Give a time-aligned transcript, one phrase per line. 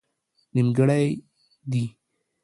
[0.53, 1.01] نيمګړئ
[1.71, 1.83] دي